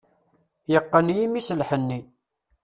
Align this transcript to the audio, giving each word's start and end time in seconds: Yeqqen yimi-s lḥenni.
Yeqqen 0.71 1.07
yimi-s 1.17 1.49
lḥenni. 1.59 1.99